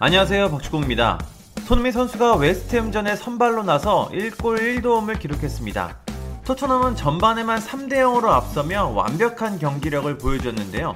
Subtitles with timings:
[0.00, 1.18] 안녕하세요 박주공입니다.
[1.66, 5.96] 손흥민 선수가 웨스트햄전에 선발로 나서 1골 1도움을 기록했습니다.
[6.44, 10.94] 토트넘은 전반에만 3대 0으로 앞서며 완벽한 경기력을 보여줬는데요.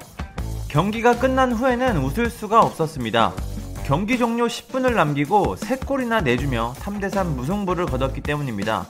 [0.69, 3.33] 경기가 끝난 후에는 웃을 수가 없었습니다.
[3.85, 8.87] 경기 종료 10분을 남기고 3골이나 내주며 3대3 무승부를 거뒀기 때문입니다.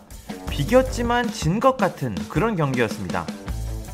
[0.50, 3.26] 비겼지만 진 것 같은 그런 경기였습니다.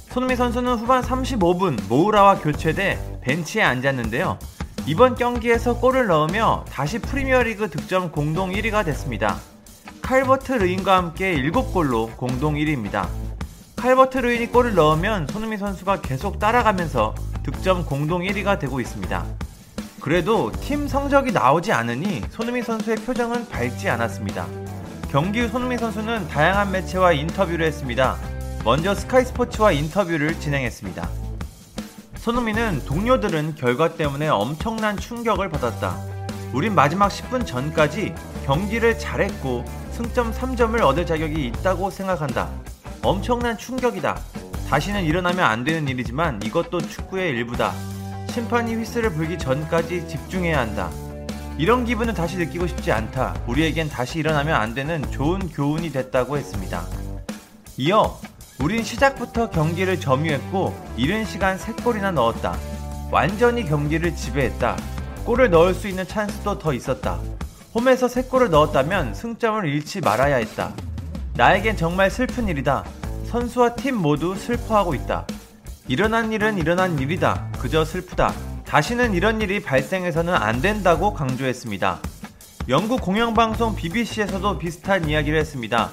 [0.09, 4.37] 손흥민 선수는 후반 35분 모우라와 교체돼 벤치에 앉았는데요.
[4.89, 9.37] 이번 경기에서 골을 넣으며 다시 프리미어리그 득점 공동 1위가 됐습니다.
[10.01, 13.07] 칼버트 르인과 함께 7골로 공동 1위입니다.
[13.75, 17.13] 칼버트 르인이 골을 넣으면 손흥민 선수가 계속 따라가면서
[17.43, 19.25] 득점 공동 1위가 되고 있습니다.
[20.01, 24.47] 그래도 팀 성적이 나오지 않으니 손흥민 선수의 표정은 밝지 않았습니다.
[25.11, 28.17] 경기 후 손흥민 선수는 다양한 매체와 인터뷰를 했습니다.
[28.65, 31.28] 먼저 스카이 스포츠와 인터뷰를 진행했습니다.
[32.29, 35.97] 손흥민은 동료들은 결과 때문에 엄청난 충격을 받았다.
[36.53, 38.13] 우린 마지막 10분 전까지
[38.45, 42.51] 경기를 잘했고 승점 3점을 얻을 자격이 있다고 생각한다.
[43.01, 44.21] 엄청난 충격이다.
[44.69, 47.73] 다시는 일어나면 안 되는 일이지만 이것도 축구의 일부다.
[48.29, 50.91] 심판이 휘슬을 불기 전까지 집중해야 한다.
[51.57, 53.41] 이런 기분은 다시 느끼고 싶지 않다.
[53.47, 56.85] 우리에겐 다시 일어나면 안 되는 좋은 교훈이 됐다고 했습니다.
[57.77, 58.19] 이어
[58.61, 62.57] 우린 시작부터 경기를 점유했고 이른 시간 3골이나 넣었다.
[63.09, 64.75] 완전히 경기를 지배했다.
[65.25, 67.19] 골을 넣을 수 있는 찬스도 더 있었다.
[67.73, 70.73] 홈에서 3골을 넣었다면 승점을 잃지 말아야 했다.
[71.35, 72.83] 나에겐 정말 슬픈 일이다.
[73.27, 75.25] 선수와 팀 모두 슬퍼하고 있다.
[75.87, 77.51] 일어난 일은 일어난 일이다.
[77.59, 78.33] 그저 슬프다.
[78.65, 81.99] 다시는 이런 일이 발생해서는 안 된다고 강조했습니다.
[82.67, 85.91] 영국 공영방송 BBC에서도 비슷한 이야기를 했습니다.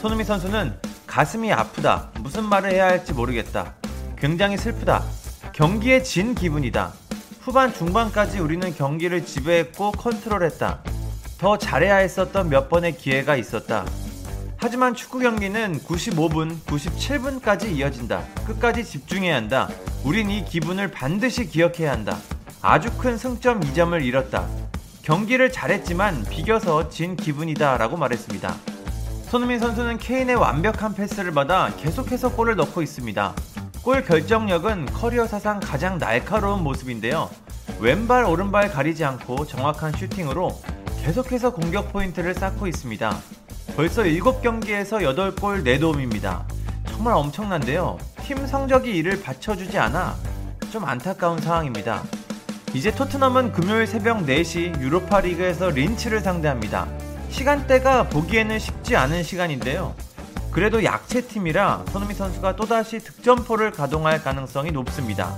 [0.00, 0.78] 손흥민 선수는
[1.14, 2.10] 가슴이 아프다.
[2.22, 3.74] 무슨 말을 해야 할지 모르겠다.
[4.18, 5.04] 굉장히 슬프다.
[5.52, 6.92] 경기에 진 기분이다.
[7.40, 10.82] 후반 중반까지 우리는 경기를 지배했고 컨트롤했다.
[11.38, 13.84] 더 잘해야 했었던 몇 번의 기회가 있었다.
[14.56, 18.24] 하지만 축구 경기는 95분, 97분까지 이어진다.
[18.44, 19.68] 끝까지 집중해야 한다.
[20.02, 22.18] 우린 이 기분을 반드시 기억해야 한다.
[22.60, 24.48] 아주 큰 승점 2점을 잃었다.
[25.02, 27.76] 경기를 잘했지만 비겨서 진 기분이다.
[27.76, 28.73] 라고 말했습니다.
[29.28, 33.34] 손흥민 선수는 케인의 완벽한 패스를 받아 계속해서 골을 넣고 있습니다.
[33.82, 37.28] 골 결정력은 커리어 사상 가장 날카로운 모습인데요.
[37.80, 40.58] 왼발 오른발 가리지 않고 정확한 슈팅으로
[41.02, 43.16] 계속해서 공격 포인트를 쌓고 있습니다.
[43.76, 46.44] 벌써 7경기에서 8골 4도움입니다.
[46.86, 47.98] 정말 엄청난데요.
[48.22, 50.14] 팀 성적이 이를 받쳐주지 않아
[50.70, 52.02] 좀 안타까운 상황입니다.
[52.72, 57.03] 이제 토트넘은 금요일 새벽 4시 유로파 리그에서 린치를 상대합니다.
[57.34, 59.96] 시간대가 보기에는 쉽지 않은 시간인데요.
[60.52, 65.36] 그래도 약체 팀이라 손흥민 선수가 또다시 득점포를 가동할 가능성이 높습니다.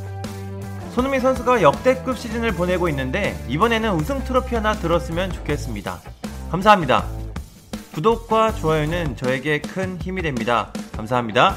[0.95, 6.01] 손흥민 선수가 역대급 시즌을 보내고 있는데 이번에는 우승 트로피 하나 들었으면 좋겠습니다.
[6.51, 7.07] 감사합니다.
[7.95, 10.71] 구독과 좋아요는 저에게 큰 힘이 됩니다.
[10.95, 11.57] 감사합니다.